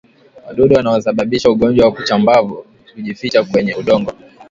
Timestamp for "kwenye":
3.43-3.75